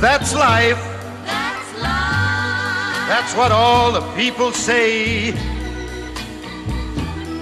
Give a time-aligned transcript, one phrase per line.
[0.00, 0.78] That's life.
[3.06, 5.34] That's what all the people say.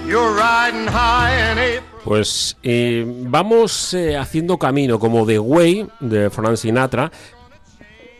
[0.05, 1.83] You're riding high in April.
[2.03, 7.09] Pues eh, vamos eh, haciendo camino como The Way de Frank Sinatra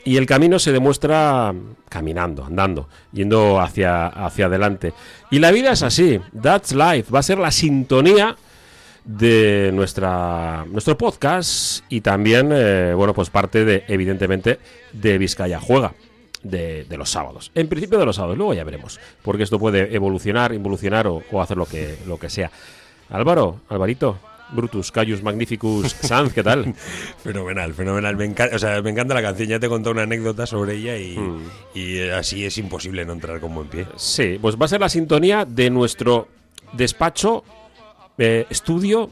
[0.06, 1.54] y el camino se demuestra
[1.90, 4.94] caminando, andando, yendo hacia, hacia adelante.
[5.32, 8.38] Y la vida es así, that's life, va a ser la sintonía
[9.18, 14.60] de nuestra, nuestro podcast y también, eh, bueno, pues parte de, evidentemente,
[14.94, 15.94] de Vizcaya Juega.
[16.42, 17.52] De, de los sábados.
[17.54, 18.98] En principio de los sábados, luego ya veremos.
[19.24, 22.50] Porque esto puede evolucionar, involucionar o, o hacer lo que, lo que sea.
[23.10, 24.18] Álvaro, Alvarito,
[24.54, 26.74] Brutus, Caius Magnificus, Sanz, ¿qué tal?
[27.22, 28.16] Fenomenal, fenomenal.
[28.16, 29.50] Me encanta, o sea, me encanta la canción.
[29.50, 31.42] Ya te he contado una anécdota sobre ella y, Hmm.
[31.74, 33.86] y, eh, así es imposible no entrar con buen pie.
[33.98, 36.30] Sí, pues va a ser la sintonía de nuestro
[36.72, 37.44] despacho,
[38.20, 39.10] eh, estudio.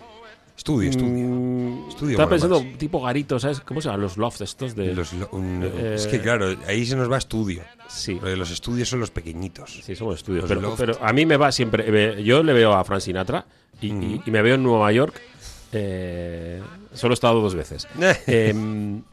[0.56, 1.10] Estudio, estudio.
[1.28, 2.78] mm, Estudio Estaba pensando, más.
[2.80, 3.60] tipo garito, ¿sabes?
[3.62, 4.94] ¿Cómo se llaman los lofts estos de...?
[4.94, 7.62] Los lo- un- eh, es que claro, ahí se nos va estudio.
[7.88, 8.16] Sí.
[8.16, 9.80] Porque los estudios son los pequeñitos.
[9.84, 10.46] Sí, somos estudios.
[10.48, 10.78] Pero, loft.
[10.80, 11.86] pero a mí me va siempre.
[11.88, 13.46] eh, Yo le veo a Frank Sinatra
[13.82, 15.22] y, y- y me veo en Nueva York.
[15.74, 16.60] eh,
[16.94, 17.88] solo he estado dos veces.
[18.28, 19.04] Em,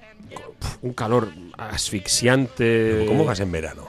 [0.82, 3.04] un calor asfixiante.
[3.06, 3.86] ¿Cómo vas en verano?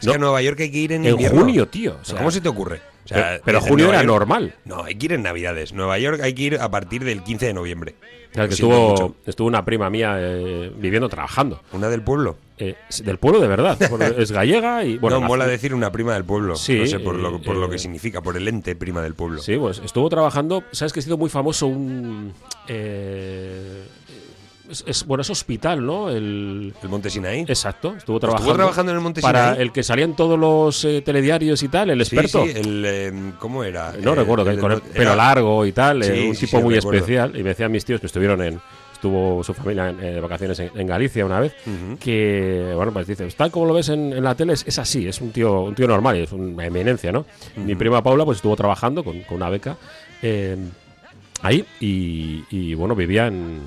[0.00, 0.12] Es No.
[0.12, 1.40] que a Nueva York hay que ir en, En invierno.
[1.40, 2.80] junio, tío, o Pero sea- ¿Cómo se te ocurre?
[3.10, 4.54] O sea, Pero- pero junio Nueva era York- normal.
[4.66, 5.72] No, hay que ir en Navidades.
[5.72, 7.94] Nueva York hay que ir a partir del 15 de noviembre.
[8.32, 11.62] Claro, que estuvo, estuvo una prima mía eh, viviendo, trabajando.
[11.72, 12.36] ¿Una del pueblo?
[12.58, 13.78] Eh, del pueblo de verdad.
[14.18, 14.98] es gallega y.
[14.98, 16.54] Bueno, no, mola decir una prima del pueblo.
[16.56, 19.14] Sí, no sé por, lo, por lo eh, que significa, por el ente prima del
[19.14, 19.40] pueblo.
[19.40, 20.62] Sí, pues estuvo trabajando.
[20.72, 22.34] ¿Sabes que ha sido muy famoso un.
[24.70, 26.10] Es, es- bueno, es hospital, ¿no?
[26.10, 26.74] El.
[26.82, 27.40] ¿El Monte Sinaí?
[27.40, 28.54] Exacto, estuvo trabajando.
[28.54, 29.62] trabajando en el Monte Para Sinaí?
[29.62, 32.44] el que salían todos los eh, telediarios y tal, el Sí, experto.
[32.44, 33.92] sí, el, eh, ¿Cómo era?
[34.02, 36.46] no Eh, recuerdo, el con el pelo era- largo y tal, eh, Sí, un sí,
[36.46, 37.30] tipo sí, muy especial.
[37.34, 38.60] Y me decían mis tíos que estuvieron en.
[38.92, 41.54] Estuvo su familia en, eh, de vacaciones en, en Galicia una vez.
[42.00, 45.06] Que, bueno, pues dice, tal como lo ves en, en la tele, es, es así,
[45.06, 47.24] es un tío, un tío normal es una eminencia, ¿no?
[47.56, 49.76] Mi prima Paula, pues estuvo trabajando con, con una beca
[50.20, 50.56] eh,
[51.42, 53.62] ahí y, y, bueno, vivía en.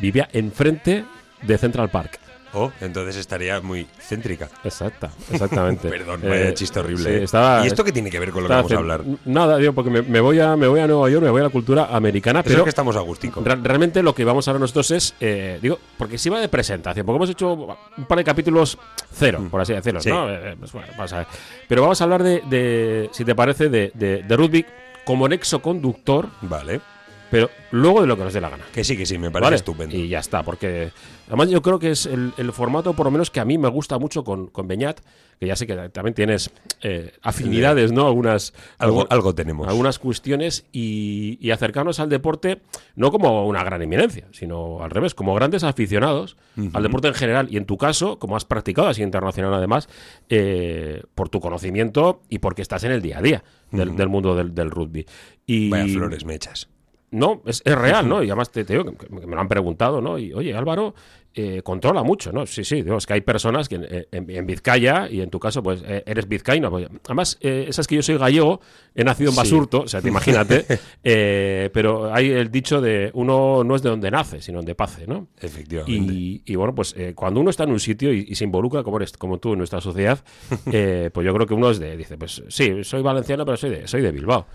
[0.00, 1.04] Vivía enfrente
[1.42, 2.18] de Central Park.
[2.52, 4.48] Oh, entonces estaría muy céntrica.
[4.64, 5.88] Exacta, exactamente.
[5.90, 7.04] Perdón, Eh, vaya chiste horrible.
[7.04, 7.22] sí, eh.
[7.22, 9.02] estaba- ¿Y esto qué tiene que ver con lo que vamos a hablar?
[9.24, 11.44] Nada, digo, porque me, me voy a, me voy a Nueva York, me voy a
[11.44, 13.44] la cultura americana, Eso pero es que estamos agusticos.
[13.44, 16.48] re- realmente lo que vamos a hablar nosotros es, eh, digo, porque si va de
[16.48, 17.52] presentación, porque hemos hecho
[17.96, 18.76] un par de capítulos
[19.12, 20.08] cero, por así decirlo, Sí.
[20.10, 20.28] ¿no?
[20.28, 21.26] Eh, pues bueno, vamos a ver.
[21.68, 24.66] Pero vamos a hablar de, de, si te parece, de, de, de rugby
[25.04, 26.80] como nexo conductor, Vale.
[27.30, 28.64] Pero luego de lo que nos dé la gana.
[28.72, 29.56] Que sí, que sí, me parece ¿Vale?
[29.56, 29.96] estupendo.
[29.96, 30.90] Y ya está, porque
[31.28, 33.68] además yo creo que es el, el formato, por lo menos que a mí me
[33.68, 35.00] gusta mucho con, con Beñat,
[35.38, 36.50] que ya sé que también tienes
[36.82, 38.06] eh, afinidades, ¿no?
[38.06, 39.66] Algunas, Algo- algo tenemos.
[39.68, 42.60] Algunas cuestiones y, y acercarnos al deporte
[42.94, 46.36] no como una gran eminencia, sino al revés, como grandes aficionados
[46.74, 47.48] al deporte en general.
[47.50, 49.88] Y en tu caso, como has practicado así internacional además,
[50.28, 54.34] eh, por tu conocimiento y porque estás en el día a día del, del mundo
[54.34, 55.06] del, del rugby.
[55.46, 56.68] Y, Vaya flores me echas.
[57.12, 58.22] No, es, es real, ¿no?
[58.22, 60.18] Y además te, te digo que me lo han preguntado, ¿no?
[60.18, 60.94] Y oye, Álvaro
[61.34, 62.44] eh, controla mucho, ¿no?
[62.46, 65.38] Sí, sí, digo, es que hay personas que en, en- en Vizcaya, y en tu
[65.38, 66.70] caso, pues eh, eres vizcaíno.
[66.70, 68.60] pues, además, eh, esas que yo soy gallego,
[68.96, 69.38] he nacido en Sí.
[69.40, 70.66] Basurto, o sea, te imagínate,
[71.04, 75.06] eh, pero hay el dicho de uno no es de donde nace, sino donde pase,
[75.06, 75.28] ¿no?
[75.40, 76.12] Efectivamente.
[76.12, 78.82] Y, y, bueno, pues eh, cuando uno está en un sitio y, y se involucra
[78.82, 80.18] como eres, como tú en nuestra sociedad,
[80.72, 83.70] eh, pues yo creo que uno es de, dice, pues sí, soy valenciano, pero soy
[83.70, 84.46] de, soy de Bilbao.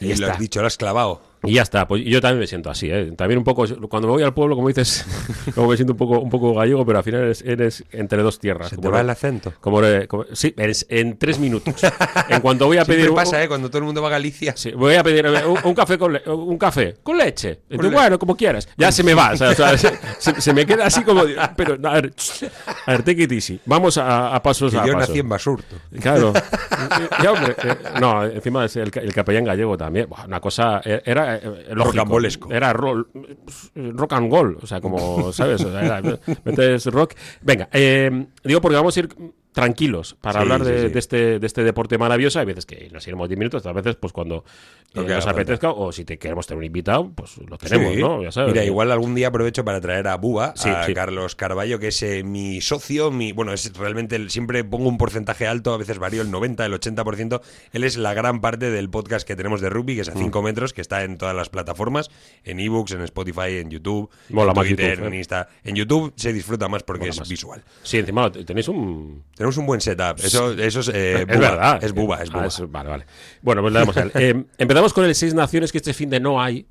[0.00, 1.31] y y lo has dicho, lo has clavado.
[1.44, 3.12] Y ya está, pues yo también me siento así, ¿eh?
[3.16, 5.04] También un poco, cuando me voy al pueblo, como dices,
[5.54, 8.38] como me siento un poco, un poco gallego, pero al final eres, eres entre dos
[8.38, 8.68] tierras.
[8.68, 9.52] Se te como va lo- el acento.
[9.60, 11.74] Como, lo- como- sí, eres en tres minutos.
[12.28, 13.10] En cuanto voy a pedir...
[13.10, 13.48] un- pasa, ¿eh?
[13.48, 14.54] Cuando todo el mundo va a Galicia.
[14.56, 17.60] Sí, voy a pedir un, un café con le- un café con leche.
[17.70, 17.94] Entonces, leche.
[17.94, 18.68] bueno, como quieras.
[18.76, 19.32] Ya se me va.
[19.32, 21.24] o sea, o sea, se, se- me queda así como.
[21.56, 22.12] Pero, a ver,
[22.86, 23.60] a ver, take it easy.
[23.66, 25.08] Vamos a, a pasos Que a yo pasos.
[25.08, 25.76] nací en Basurto.
[26.00, 26.32] Claro.
[27.22, 30.08] Ya, hombre, eh, no, encima es el, el capellán gallego también.
[30.26, 30.80] Una cosa.
[30.84, 31.00] eh,
[31.36, 31.60] Era.
[31.60, 31.74] eh.
[31.74, 32.52] Rocambolesco.
[32.52, 34.58] Era rock and roll.
[34.62, 35.62] O sea, como, ¿sabes?
[35.64, 37.14] O sea, era- metes rock.
[37.40, 39.08] Venga, eh, digo porque vamos a ir
[39.52, 40.92] tranquilos para Sí, hablar de, sí, sí.
[40.92, 42.38] de este, de este deporte maravilloso.
[42.40, 44.44] Hay veces que nos iremos 10 minutos, otras veces, pues cuando
[44.94, 47.96] eh, nos apetezca, o si te queremos tener un invitado, pues lo tenemos.
[47.96, 48.22] ¿no?
[48.22, 48.52] Ya sabes.
[48.52, 50.18] Mira, igual algún día aprovecho para traer a
[50.54, 50.86] Sí, a.
[50.94, 54.98] Carlos Carballo, que es eh, mi socio, mi bueno, es realmente el- siempre pongo un
[54.98, 57.40] porcentaje alto, a veces varío el 90, el 80%.
[57.72, 60.40] Él es la gran parte del podcast que tenemos de rugby, que es a 5
[60.40, 60.44] Mm.
[60.44, 62.10] metros, que está en todas las plataformas,
[62.44, 65.08] en ebooks, en Spotify, en YouTube, Mola en Twitter, YouTube, ¿eh?
[65.08, 65.48] en Insta.
[65.64, 67.28] En YouTube se disfruta más porque Mola es más.
[67.28, 67.64] visual.
[67.82, 70.20] Sí, encima tenéis un, Tenemos un buen setup.
[70.22, 71.50] Eso, eso es, eh, es Búa.
[71.50, 71.82] verdad.
[71.84, 72.68] Es buba, es Ah, buba.
[72.70, 73.06] vale, vale.
[73.42, 74.12] Bueno, pues le damos a él.
[74.14, 76.64] Eh, empezamos con el Seis Naciones, que este fin de no hay,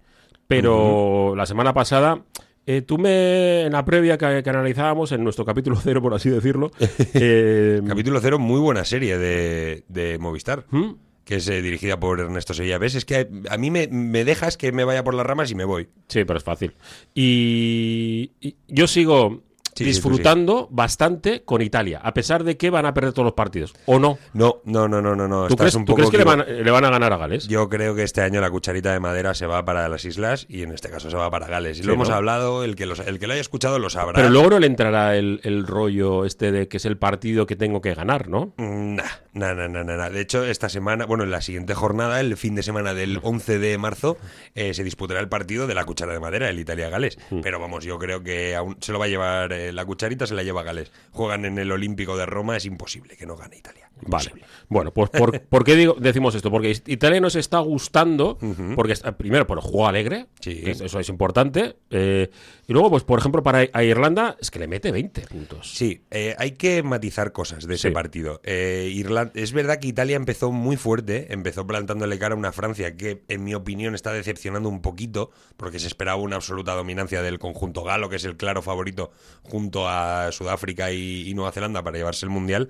[0.47, 2.23] pero la semana pasada
[2.65, 6.29] Eh, tú me, en la previa que, que analizábamos, en nuestro capítulo cero, por así
[6.29, 6.71] decirlo,
[7.87, 10.65] Capítulo cero, muy buena serie de, de Movistar.
[10.69, 10.91] ¿Mm?
[11.25, 12.77] Que es eh, dirigida por Ernesto Sevilla.
[12.77, 12.95] ¿Ves?
[12.95, 15.65] Es que a mí me, me dejas que me vaya por las ramas y me
[15.65, 15.89] voy.
[16.07, 16.73] Sí, pero es fácil.
[17.15, 19.43] Y, y yo sigo
[19.75, 23.33] Sí, sí, disfrutando bastante con Italia, a pesar de que van a perder todos los
[23.33, 23.73] partidos.
[23.85, 24.17] ¿O no?
[24.33, 25.27] No, no, no, no, no.
[25.27, 25.47] no.
[25.47, 27.47] ¿Tú crees, un tú poco crees que le van, le van a ganar a Gales?
[27.47, 30.63] Yo creo que este año la cucharita de madera se va para las islas y
[30.63, 31.77] en este caso se va para Gales.
[31.79, 34.13] Y Sí, lo hemos hablado, el que, los- el que lo haya escuchado lo sabrá.
[34.15, 37.55] Pero luego no le entrará el, el rollo este de que es el partido que
[37.55, 38.53] tengo que ganar, ¿no?
[38.57, 40.09] Mm, Nah, nah, nah, nah, nah, nah.
[40.09, 43.57] De hecho, esta semana, bueno, en la siguiente jornada, el fin de semana del 11
[43.59, 44.17] de marzo,
[44.55, 47.17] eh, se disputará el partido de la cuchara de madera, el Italia-Gales.
[47.29, 47.39] Mm.
[47.41, 50.33] Pero vamos, yo creo que aún se lo va a llevar eh, la cucharita, se
[50.33, 50.91] la lleva Gales.
[51.11, 53.80] Juegan en el Olímpico de Roma, es imposible que no gane Italia.
[54.07, 54.31] Vale.
[54.69, 56.49] Bueno, pues ¿por, ¿por qué digo, decimos esto?
[56.51, 58.37] Porque Italia nos está gustando,
[58.75, 60.61] porque está- primero por el juego alegre, Sí.
[60.61, 62.29] que eso es importante, eh,
[62.67, 65.71] y luego, pues por ejemplo, para a Irlanda es que le mete 20 puntos.
[65.73, 68.39] Sí, eh, hay que matizar cosas de ese partido.
[68.43, 72.95] Eh, Irlan- es verdad que Italia empezó muy fuerte, empezó plantándole cara a una Francia
[72.95, 77.39] que, en mi opinión, está decepcionando un poquito, porque se esperaba una absoluta dominancia del
[77.39, 79.11] conjunto galo, que es el claro favorito
[79.43, 82.69] junto a Sudáfrica y, y Nueva Zelanda para llevarse el Mundial.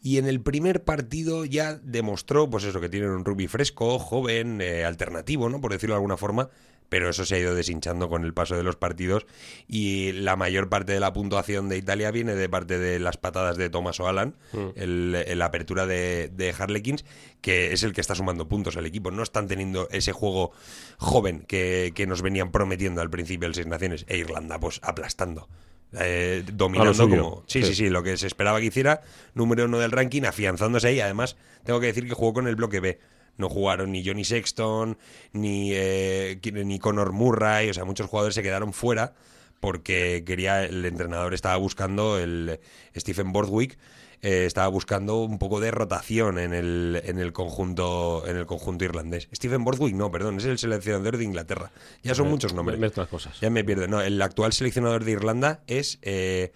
[0.00, 4.60] Y en el primer partido ya demostró, pues eso, que tienen un rugby fresco, joven,
[4.60, 5.60] eh, alternativo, ¿no?
[5.60, 6.50] Por decirlo de alguna forma.
[6.88, 9.26] Pero eso se ha ido deshinchando con el paso de los partidos.
[9.66, 13.58] Y la mayor parte de la puntuación de Italia viene de parte de las patadas
[13.58, 14.36] de Thomas O'Allan,
[14.74, 17.04] el, el apertura de, de Harlequins,
[17.42, 19.10] que es el que está sumando puntos al equipo.
[19.10, 20.52] No están teniendo ese juego
[20.96, 24.06] joven que, que nos venían prometiendo al principio el Seis Naciones.
[24.08, 25.46] E Irlanda, pues aplastando.
[25.92, 27.68] Eh, dominando como sí, Sí.
[27.68, 29.00] sí, sí, lo que se esperaba que hiciera,
[29.34, 31.00] número uno del ranking, afianzándose ahí.
[31.00, 32.98] Además, tengo que decir que jugó con el bloque B.
[33.36, 34.98] No jugaron ni Johnny Sexton,
[35.32, 39.14] ni, eh, ni Conor Murray, o sea, muchos jugadores se quedaron fuera
[39.60, 42.60] porque quería, el entrenador estaba buscando, el
[42.96, 43.76] Stephen Bordwick,
[44.22, 48.84] eh, estaba buscando un poco de rotación en el, en el conjunto en el conjunto
[48.84, 49.28] irlandés.
[49.34, 51.70] Stephen Bordwick, no, perdón, es el seleccionador de Inglaterra.
[52.02, 52.78] Ya son muchos nombres.
[52.78, 53.40] Me- cosas.
[53.40, 53.86] Ya me pierdo.
[53.88, 56.52] No, el actual seleccionador de Irlanda es eh,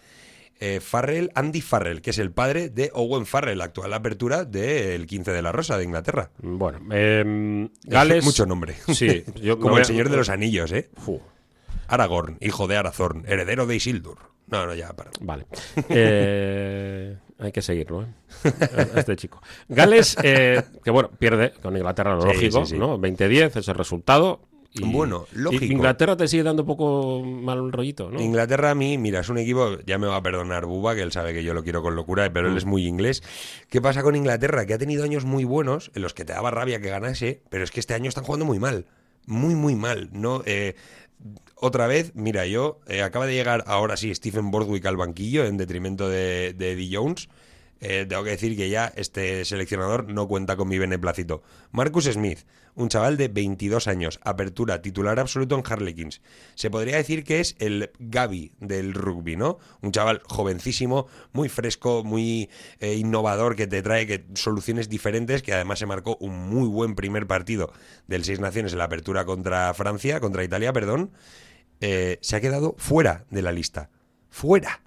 [0.60, 5.30] eh, Farrell, Andy Farrell, que es el padre de Owen Farrell, actual apertura del 15
[5.32, 6.30] de la Rosa de Inglaterra.
[6.40, 8.24] Bueno, em, Gales.
[8.24, 8.74] Mucho nombre.
[8.94, 10.90] Sí, yo Como el a- Señor de los Anillos, ¿eh?
[10.96, 11.20] Fu,
[11.88, 14.18] Aragorn, hijo de Arathorn, heredero de Isildur.
[14.48, 15.10] No, no, ya, para.
[15.20, 15.46] Vale.
[15.88, 17.16] Eh,
[17.46, 18.06] hay que seguirlo, ¿eh?
[18.94, 19.40] A este chico.
[19.68, 22.78] Gales, eh, que bueno, pierde con Inglaterra, lo Sí, lógico, sí, sí.
[22.78, 22.98] ¿no?
[22.98, 24.40] 20-10 es el resultado.
[24.74, 25.66] Y, Bueno, lógico.
[25.66, 28.18] y Inglaterra te sigue dando un poco mal rollito, ¿no?
[28.22, 31.12] Inglaterra a mí, mira, es un equipo, ya me va a perdonar Buba, que él
[31.12, 33.22] sabe que yo lo quiero con locura, pero él es muy inglés.
[33.68, 34.64] ¿Qué pasa con Inglaterra?
[34.64, 37.64] Que ha tenido años muy buenos en los que te daba rabia que ganase, pero
[37.64, 38.86] es que este año están jugando muy mal.
[39.26, 40.08] Muy, muy mal.
[40.10, 40.74] No, eh,
[41.62, 45.56] otra vez, mira, yo eh, acaba de llegar ahora sí Stephen Bordwick al banquillo en
[45.56, 47.28] detrimento de, de Eddie Jones.
[47.84, 51.42] Eh, tengo que decir que ya este seleccionador no cuenta con mi beneplácito.
[51.70, 52.40] Marcus Smith,
[52.74, 56.20] un chaval de 22 años, apertura, titular absoluto en Harlequins.
[56.54, 59.58] Se podría decir que es el Gaby del rugby, ¿no?
[59.82, 62.50] Un chaval jovencísimo, muy fresco, muy
[62.80, 66.94] eh, innovador, que te trae que, soluciones diferentes, que además se marcó un muy buen
[66.94, 67.72] primer partido
[68.06, 71.10] del Seis Naciones en la apertura contra Francia, contra Italia, perdón.
[71.82, 73.90] Eh, se ha quedado fuera de la lista.
[74.30, 74.80] Fuera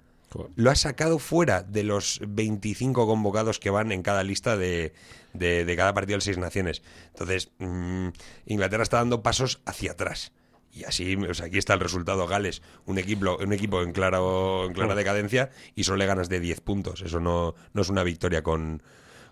[0.56, 4.92] lo ha sacado fuera de los 25 convocados que van en cada lista de,
[5.32, 6.82] de- de cada partido del Seis Naciones.
[7.12, 8.08] Entonces, mm,
[8.46, 10.32] Inglaterra está dando pasos hacia atrás.
[10.72, 12.26] Y así, o sea, aquí está el resultado.
[12.26, 16.38] Gales, un equipo, un equipo en, claro, en clara decadencia y solo le ganas de
[16.40, 17.00] 10 puntos.
[17.00, 18.82] Eso no, no es una victoria con,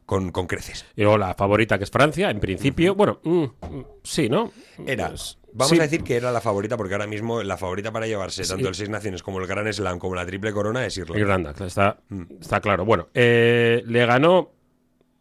[0.06, 0.84] con, con creces.
[0.96, 4.52] Y luego la favorita que es Francia, en principio, bueno, mm, mm, sí, ¿no?
[4.87, 5.12] Era,
[5.52, 5.78] vamos sí.
[5.78, 8.75] a decir que era la favorita porque ahora mismo la favorita para llevarse tanto el
[8.75, 11.20] Seis Naciones como el Gran Slam como la Triple Corona es Irlanda.
[11.20, 12.23] Irlanda, está, Mm.
[12.40, 12.84] está claro.
[12.84, 14.50] Bueno, eh, le ganó,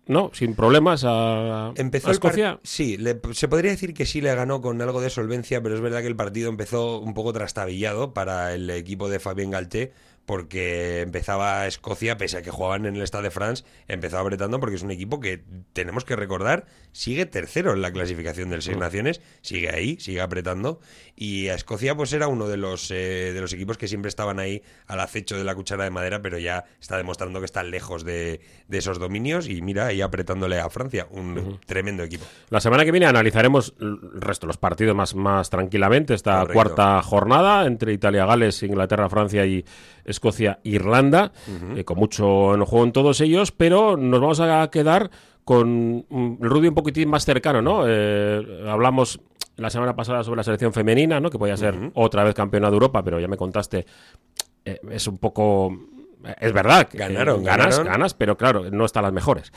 [0.07, 0.31] ¿no?
[0.33, 2.59] Sin problemas a, Empezó a Escocia.
[2.63, 5.81] Sí, le- se podría decir que sí le ganó con algo de solvencia, pero es
[5.81, 9.93] verdad que el partido empezó un poco trastabillado para el equipo de Fabien Galté,
[10.25, 14.75] porque empezaba Escocia, pese a que jugaban en el Stade de France, empezó apretando porque
[14.75, 18.63] es un equipo que tenemos que recordar, sigue tercero en la clasificación del Mm.
[18.63, 20.79] Seis Naciones, sigue ahí, sigue apretando,
[21.15, 24.39] y a Escocia pues era uno de los, eh, de los equipos que siempre estaban
[24.39, 28.03] ahí al acecho de la cuchara de madera, pero ya está demostrando que están lejos
[28.05, 32.25] de, de esos dominios, y mira, ahí apretándole a Francia, un tremendo equipo.
[32.49, 36.13] La semana que viene analizaremos el resto de los partidos más, más tranquilamente.
[36.13, 36.53] Esta Correcto.
[36.53, 39.65] cuarta jornada entre Italia, Gales, Inglaterra, Francia y
[40.05, 41.31] Escocia, Irlanda,
[41.75, 45.09] eh, con mucho en juego en todos ellos, pero nos vamos a quedar
[45.43, 47.83] con mm, el rugby un poquitín más cercano, ¿no?
[47.87, 49.19] Eh, hablamos
[49.55, 51.29] la semana pasada sobre la selección femenina, ¿no?
[51.29, 53.85] Que podía ser otra vez campeona de Europa, pero ya me contaste,
[54.65, 55.77] eh, es un poco...
[56.39, 57.85] Es verdad, que Ganaron, ganas, ganaron.
[57.85, 59.51] ganas, pero claro, no están las mejores.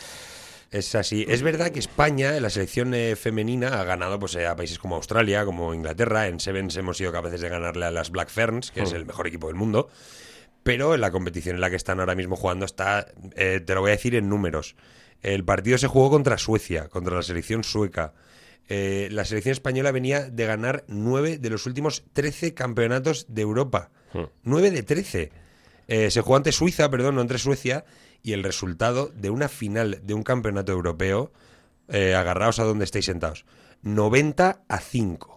[0.71, 1.25] Es así.
[1.29, 4.97] Es verdad que España, la selección eh, femenina, ha ganado pues, eh, a países como
[4.97, 6.27] Australia, como Inglaterra.
[6.27, 9.29] En Sevens hemos sido capaces de ganarle a las Black Ferns, que es el mejor
[9.29, 9.89] equipo del mundo.
[10.67, 13.07] Pero en la competición en la que están ahora mismo jugando está,
[13.37, 14.75] eh, te lo voy a decir en números.
[15.23, 18.15] El partido se jugó contra Suecia, contra la selección sueca.
[18.69, 23.91] Eh, la selección española venía de ganar nueve de los últimos 13 campeonatos de Europa.
[24.43, 25.31] Nueve de 13.
[25.87, 27.85] Eh, se jugó ante Suiza, perdón, no entre Suecia,
[28.25, 31.31] y el resultado de una final de un campeonato europeo,
[31.87, 33.45] eh, agarraos a donde estéis sentados,
[33.83, 35.36] 90 a 5.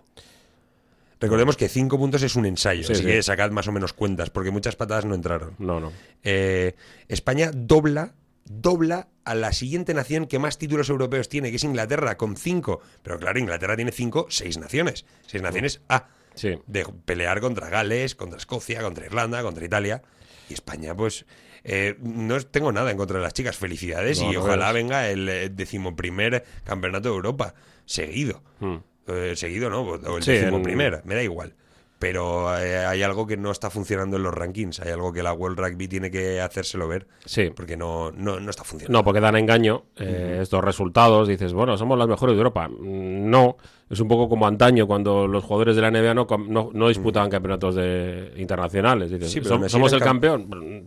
[1.19, 3.07] Recordemos que 5 puntos es un ensayo, Sí, así sí.
[3.07, 5.55] que sacad más o menos cuentas, porque muchas patadas no entraron.
[5.59, 5.91] No, no.
[6.23, 6.75] Eh,
[7.09, 8.13] España dobla,
[8.45, 12.81] dobla a la siguiente nación que más títulos europeos tiene, que es Inglaterra, con 5.
[13.03, 15.05] Pero claro, Inglaterra tiene 5, 6 naciones.
[15.27, 16.07] 6 naciones A.
[16.35, 16.57] Sí.
[16.67, 20.01] De pelear contra Gales, contra Escocia, contra Irlanda, contra Italia.
[20.49, 21.25] Y España, pues.
[21.65, 23.57] eh, no tengo nada en contra de las chicas.
[23.57, 27.53] Felicidades No, y no ojalá venga el eh, decimoprimer campeonato de Europa.
[27.85, 28.41] Seguido.
[28.61, 28.77] Hmm.
[29.09, 29.81] Eh, seguido, ¿no?
[29.81, 31.53] O el Sí, en- decimoprimer, me da igual.
[31.99, 34.79] Pero eh, hay algo que no está funcionando en los rankings.
[34.79, 37.07] Hay algo que la World Rugby tiene que hacérselo ver.
[37.25, 37.51] Sí.
[37.53, 38.97] Porque no, no, no está funcionando.
[38.97, 41.27] No, porque dan engaño eh, estos resultados.
[41.27, 42.69] Dices, bueno, somos las mejores de Europa.
[42.69, 43.57] Mm, No,
[43.89, 47.29] es un poco como antaño cuando los jugadores de la NBA no, no, no disputaban
[47.29, 49.11] campeonatos de, internacionales.
[49.11, 50.47] Dices, Sí, pero "¿Som- aún así ¿somos el campeón?
[50.49, 50.85] Mm,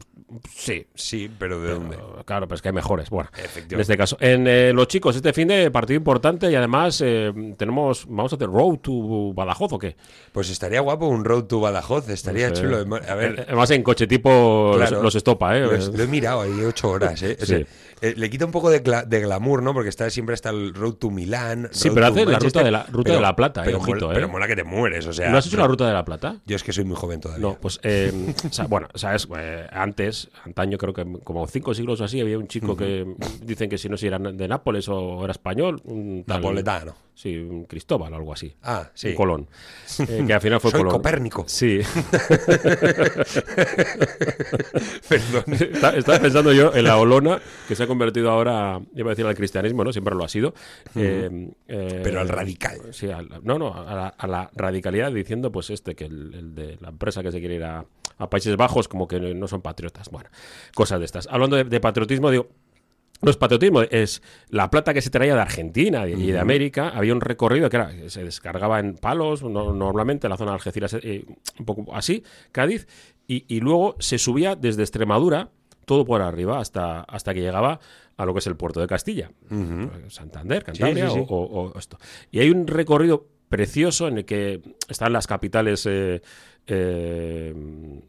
[0.48, 0.86] Sí.
[0.94, 1.98] Sí, pero ¿de dónde?
[2.24, 3.10] Claro, pero es que hay mejores.
[3.10, 3.74] Bueno, Efectivamente.
[3.74, 4.16] en este caso.
[4.18, 8.36] En eh, los chicos, este fin de partido importante y además eh, tenemos, vamos a
[8.36, 9.94] hacer road to Badajoz o qué.
[10.32, 12.08] Pues estaría guapo un road to Badajoz.
[12.08, 12.62] Estaría No sé.
[12.62, 12.78] chulo.
[13.08, 14.96] A ver, Eh, Además en coche tipo Claro.
[14.96, 15.60] los, los estopa, ¿eh?
[15.60, 17.36] Lo, he- lo he mirado ahí ocho horas, ¿eh?
[17.40, 17.64] O sea, Sí.
[18.00, 19.72] eh, le quita un poco de, gla- de glamour, ¿no?
[19.74, 21.68] Porque está, siempre está el Road to Milán.
[21.72, 24.06] Sí, pero to hace la ruta de la- ruta de la Plata, eh, pero, ojito,
[24.06, 24.14] mola, eh.
[24.14, 25.30] pero mola que te mueres, o sea.
[25.30, 26.36] ¿No has hecho la ruta de la Plata?
[26.46, 27.46] Yo es que soy muy joven todavía.
[27.46, 28.12] No, pues, eh,
[28.48, 32.38] o sea, bueno, sabes, Eh, antes, antaño creo que como cinco siglos o así, había
[32.38, 36.24] un chico que dicen que si no si era de Nápoles o era español, un
[36.26, 36.94] tal- Napoletano.
[37.14, 38.54] Sí, un Cristóbal o algo así.
[38.62, 39.08] Ah, sí.
[39.10, 39.46] Un Colón.
[40.08, 40.91] Eh, que al final fue Soy Colón.
[40.92, 41.44] Copérnico.
[41.48, 41.80] Sí.
[45.08, 45.44] Perdón.
[45.96, 49.34] Estaba pensando yo en la Olona, que se ha convertido ahora, iba a decir al
[49.34, 49.92] cristianismo, ¿no?
[49.92, 50.54] Siempre lo ha sido.
[50.96, 52.78] Eh, eh, Pero al radical.
[52.92, 56.54] Sí, al- no, no, a la, a la radicalidad diciendo, pues este, que el, el
[56.54, 57.84] de la empresa que se quiere ir a,
[58.18, 60.10] a Países Bajos, como que no son patriotas.
[60.10, 60.30] Bueno,
[60.74, 61.26] cosas de estas.
[61.30, 62.48] Hablando de, de patriotismo, digo,
[63.22, 66.88] no es patriotismo, es la plata que se traía de Argentina y de América.
[66.90, 70.54] Había un recorrido que era, se descargaba en palos, no- normalmente en la zona de
[70.56, 71.24] Algeciras, eh,
[71.58, 72.86] un poco así, Cádiz,
[73.26, 75.50] y, y luego se subía desde Extremadura,
[75.86, 77.80] todo por arriba, hasta, hasta que llegaba
[78.16, 79.30] a lo que es el puerto de Castilla.
[80.08, 81.26] Santander, Cantabria sí, sí.
[81.28, 81.98] O, o- o esto.
[82.30, 86.22] Y hay un recorrido precioso en el que están las capitales eh,
[86.66, 87.54] eh,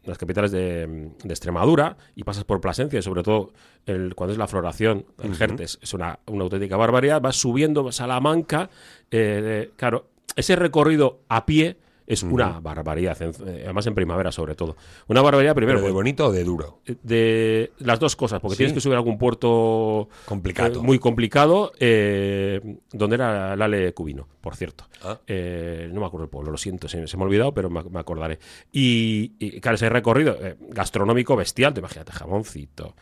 [0.04, 3.52] las capitales de, de Extremadura y pasas por Plasencia y sobre todo
[3.84, 7.20] el, cuando es la floración el Jertes es una, una auténtica barbaridad.
[7.20, 8.70] Vas subiendo Salamanca
[9.10, 14.76] eh, claro ese recorrido a pie es una barbaridad eh, además en primavera sobre todo
[15.08, 16.80] una barbaridad primero ¿Pero de bonito o de duro?
[17.02, 18.58] de las dos cosas, porque Sí.
[18.58, 20.80] tienes que subir a algún puerto Complicado.
[20.80, 22.60] eh, muy complicado, eh,
[22.92, 24.84] donde era el Ale Cubino, por cierto.
[25.02, 25.18] Ah.
[25.26, 27.82] Eh, no me acuerdo el pueblo, lo siento, se, se me ha olvidado, pero me,
[27.84, 28.38] me acordaré.
[28.72, 32.94] Y, y, claro, ese recorrido eh, gastronómico bestial, te imagínate, jamoncito,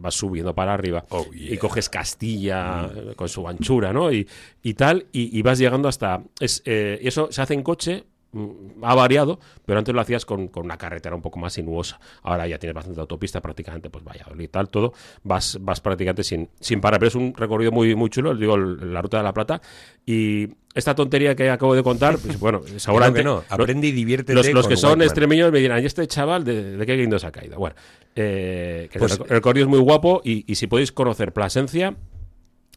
[0.00, 1.50] vas subiendo para arriba Oh, yeah.
[1.50, 1.54] Mm.
[1.54, 4.12] y coges Castilla eh, con su anchura, ¿no?
[4.12, 4.26] Y,
[4.62, 6.22] y tal, y, y vas llegando hasta...
[6.40, 8.17] Es, eh, y eso se hace en coche mm,
[8.82, 11.98] ha variado, pero antes lo hacías con, con una carretera un poco más sinuosa.
[12.22, 14.92] Ahora ya tienes bastante autopista, prácticamente, pues vaya, y tal, todo.
[15.22, 18.92] Vas, vas prácticamente sin, sin parar, pero es un recorrido muy, muy chulo, digo, el-
[18.92, 19.60] la ruta de la Plata.
[20.04, 23.20] Y esta tontería que acabo de contar, pues bueno, seguramente.
[23.20, 25.06] que no, aprende y diviértete Los, los que son Whiteman.
[25.06, 27.58] extremeños me dirán, ¿y este chaval de, de qué guindo se ha caído?
[27.58, 27.76] Bueno,
[28.14, 31.32] eh, que Pues- el, reco- el recorrido es muy guapo y, y si podéis conocer
[31.32, 31.96] Plasencia.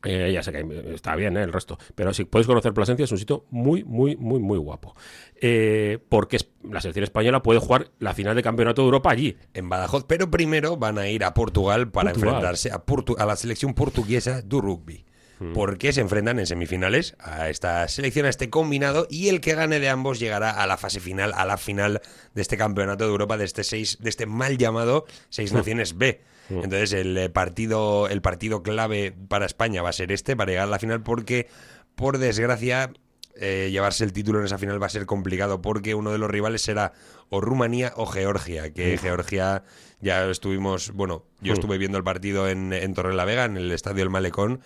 [0.04, 3.12] Eh, ya sé que está bien eh, el resto, pero si podéis conocer Plasencia es
[3.12, 4.96] un sitio muy, muy, muy, muy guapo.
[5.40, 9.38] Eh, porque la selección española puede jugar la final de campeonato de Europa allí.
[9.54, 12.36] En Badajoz, pero primero van a ir a Portugal para Portugal.
[12.36, 15.06] enfrentarse a, Portu- a la selección portuguesa de rugby.
[15.40, 15.54] Hmm.
[15.54, 19.80] Porque se enfrentan en semifinales a esta selección, a este combinado, y el que gane
[19.80, 22.00] de ambos llegará a la fase final, a la final
[22.36, 25.12] de este campeonato de Europa, de este seis, de este mal llamado Hmm.
[25.30, 26.22] Seis Naciones B.
[26.52, 30.68] Entonces el eh, partido, el partido clave para España va a ser este, para llegar
[30.68, 31.48] a la final, porque,
[31.96, 32.92] por desgracia,
[33.36, 36.30] eh, llevarse el título en esa final va a ser complicado, porque uno de los
[36.30, 36.94] rivales será
[37.30, 39.64] o Rumanía o Georgia, que Georgia
[40.02, 44.10] ya estuvimos, bueno, yo estuve viendo el partido en, en Torrelavega, en el Estadio El
[44.10, 44.62] Malecón,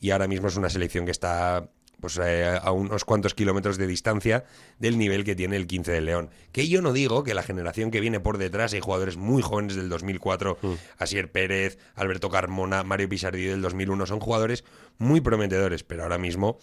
[0.00, 1.70] y ahora mismo es una selección que está
[2.02, 4.44] pues eh, a unos cuantos kilómetros de distancia
[4.80, 6.30] del nivel que tiene el 15 de León.
[6.50, 9.76] Que yo no digo que la generación que viene por detrás, hay jugadores muy jóvenes
[9.76, 10.72] del 2004, Mm.
[10.98, 14.64] Asier Pérez, Alberto Carmona, Mario Pisardi del 2001, son jugadores
[14.98, 16.58] muy prometedores, pero ahora mismo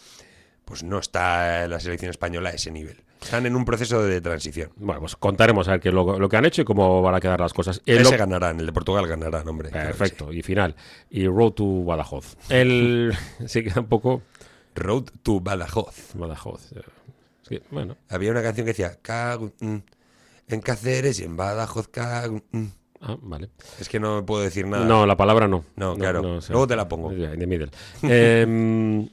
[0.65, 2.97] pues no está la selección española a ese nivel.
[3.21, 4.69] Están en un proceso de transición.
[4.75, 7.19] Bueno, pues contaremos a ver qué lo, lo que han hecho y cómo van a
[7.19, 7.81] quedar las cosas.
[7.87, 9.71] El Ese lo- ganarán, el de Portugal ganarán, hombre.
[9.71, 10.75] claro Perfecto, y final.
[11.09, 12.35] Y Road to Badajoz.
[12.49, 13.13] El...
[13.47, 14.21] sí queda un poco.
[14.79, 16.15] Road to Badajoz.
[16.15, 16.71] Badajoz.
[16.71, 22.41] es que, bueno, Había una canción que decía, cago en Cáceres y en Badajoz, cago
[22.51, 22.65] mm".
[23.01, 23.49] ah, vale.
[23.79, 24.85] Es que no puedo decir nada.
[24.85, 25.65] No, la palabra no.
[25.75, 26.39] No, claro.
[26.49, 27.11] Luego te la pongo.
[27.11, 27.69] The middle.
[28.03, 29.07] Eh,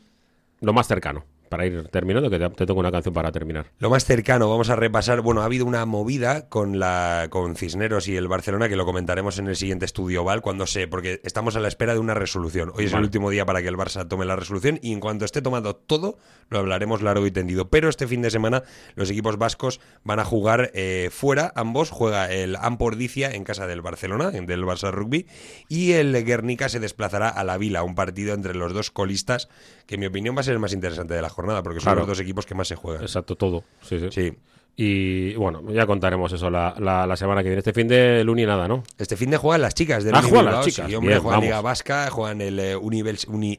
[0.60, 3.66] lo más cercano, para ir terminando, que te, te tengo una canción para terminar.
[3.78, 5.20] Lo más cercano, vamos a repasar.
[5.20, 9.38] Bueno, ha habido una movida con la con Cisneros y el Barcelona que lo comentaremos
[9.38, 10.88] en el siguiente estudio Val cuando se.
[10.88, 12.72] Porque estamos a la espera de una resolución.
[12.74, 15.24] Hoy es el último día para que el Barça tome la resolución y en cuanto
[15.24, 17.68] esté tomado todo, lo hablaremos largo y tendido.
[17.70, 18.62] Pero este fin de semana
[18.94, 21.52] los equipos vascos van a jugar eh, fuera.
[21.56, 25.26] Ambos juega el Ampordicia en casa del Barcelona, en- del Barça Rugby,
[25.68, 29.48] y el Guernica se desplazará a la Vila, un partido entre los dos colistas
[29.86, 31.84] que en mi opinión va a ser el más interesante de la jornada porque son
[31.84, 32.00] Claro.
[32.00, 33.02] los dos equipos que más se juegan.
[33.02, 33.62] Exacto, todo.
[33.82, 34.08] Sí, sí.
[34.10, 34.32] Sí.
[34.78, 37.60] Y bueno, ya contaremos eso la, la- la semana que viene.
[37.60, 38.82] Este fin de Luni nada, ¿no?
[38.98, 40.86] Este fin de juegan las chicas del Ah, Uni juegan Bilbao, las chicas.
[40.88, 41.44] sí, hombre, Bien, juegan vamos.
[41.46, 43.02] Liga Vasca, juegan el, eh, Uni,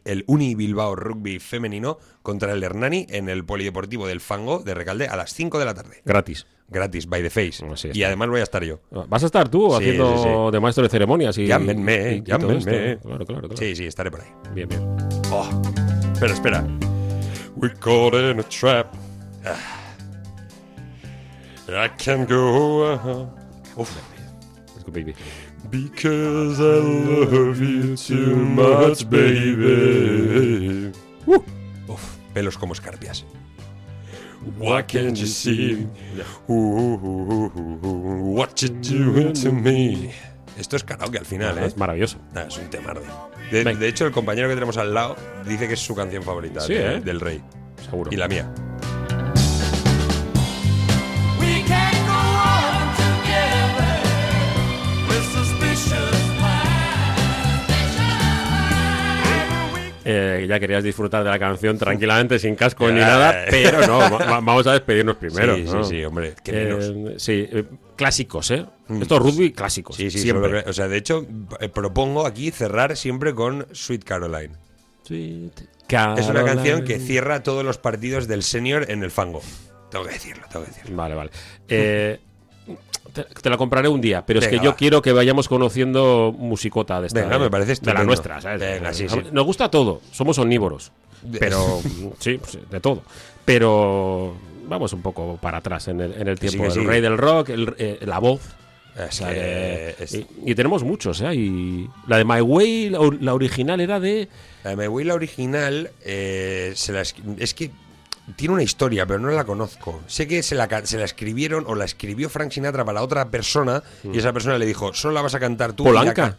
[0.06, 5.08] el Uni Bilbao Rugby femenino contra el Hernani en el Polideportivo del Fango de Recalde
[5.08, 6.02] a las 5 de la tarde.
[6.06, 6.46] Gratis.
[6.70, 7.66] Gratis, by the face.
[7.94, 8.82] Y además voy a estar yo.
[9.08, 10.52] ¿Vas a estar tú Sí, haciendo sí, sí.
[10.52, 11.36] de maestro de ceremonias?
[11.40, 12.92] Y, Llámenme, y- eh, y todo llámenme.
[12.92, 13.08] esto?
[13.08, 13.58] Claro, claro, claro.
[13.58, 14.28] Sí, sí, estaré por ahí.
[14.54, 14.82] Bien, bien.
[15.32, 15.48] Oh,
[16.14, 16.68] espera, espera.
[17.58, 18.96] We're caught in a trap.
[21.68, 23.26] I can't go uh,
[23.82, 23.98] Uf.
[24.74, 25.16] Let's go, baby.
[25.72, 30.94] Because I love you too much, baby.
[31.26, 31.42] Uh.
[31.90, 33.24] Uf, pelos como escarpias.
[34.60, 35.88] Why can't you see
[36.48, 36.98] Ooh,
[38.38, 40.14] what you doing to me?
[40.58, 41.66] Esto es karaoke al final, ¿eh?
[41.66, 42.18] Es maravilloso.
[42.34, 43.04] Nah, es un temardo.
[43.52, 45.16] De, de hecho, el compañero que tenemos al lado
[45.46, 47.00] dice que es su canción favorita Sí, de- ¿eh?
[47.00, 47.42] del rey.
[47.90, 48.12] Seguro.
[48.12, 48.50] Y la mía.
[60.10, 64.10] Eh, ya querías disfrutar de la canción tranquilamente, sin casco ni nada, pero no, va-
[64.10, 65.56] va- vamos a despedirnos primero.
[65.58, 65.84] sí, ¿no?
[65.84, 66.34] sí, sí, hombre.
[66.42, 67.66] qué Eh, sí, eh,
[67.98, 68.66] clásicos, ¿eh?
[69.02, 69.98] Esto es rugby clásicos.
[69.98, 70.60] Sí, sí, siempre.
[70.68, 71.26] o sea, de hecho,
[71.60, 74.54] eh, propongo aquí cerrar siempre con Sweet Caroline.
[75.04, 75.52] Sweet
[75.90, 76.84] Es una canción Caroline.
[76.86, 79.42] que cierra todos los partidos del senior en el fango.
[79.92, 80.96] Tengo que decirlo, tengo que decirlo.
[80.96, 81.32] Vale, vale.
[81.68, 82.20] Eh,
[83.14, 84.76] te, te la compraré un día, pero es que yo va.
[84.76, 87.22] quiero que vayamos conociendo musicota de esta.
[87.22, 88.60] Venga, de- me parece De la nuestra, ¿sabes?
[88.60, 89.20] Venga, sí, sí.
[89.32, 90.92] Nos gusta todo, somos omnívoros.
[91.40, 91.82] Pero,
[92.20, 93.02] sí, pues, de todo.
[93.44, 94.36] Pero
[94.68, 96.64] vamos un poco para atrás en el, en el sí, tiempo.
[96.64, 96.86] que el sí.
[96.88, 98.42] rey del rock, el- eh, la voz.
[98.98, 101.34] Es que es- y, y tenemos muchos, ¿eh?
[101.36, 104.28] Y la de My Way, la, or- la original era de.
[104.64, 107.14] La de My Way, la original, eh, se la es,
[107.54, 107.70] que
[108.36, 110.02] tiene una historia, pero no la conozco.
[110.08, 113.84] Sé que se la, se la escribieron o la escribió Frank Sinatra para otra persona
[114.04, 115.84] y esa persona le dijo, solo la vas a cantar tú.
[115.84, 116.36] ¿Polanca?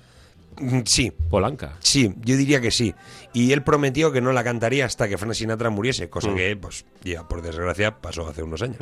[0.58, 0.64] Ca-".
[0.64, 1.76] Mm, Sí, Polanca.
[1.80, 2.94] sí, yo diría que sí.
[3.32, 6.84] Y él prometió que no la cantaría hasta que Frank Sinatra muriese, cosa que, pues,
[7.04, 8.78] ya por desgracia pasó hace unos años.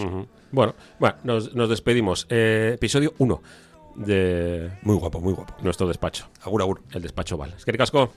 [0.52, 2.26] Bueno, bueno nos, nos despedimos.
[2.30, 3.42] Eh, episodio 1
[3.96, 5.54] de Muy guapo, muy guapo.
[5.62, 6.28] nuestro despacho.
[6.42, 6.82] Agur, agur.
[6.92, 7.54] El despacho Val.
[7.56, 8.12] Es que casco.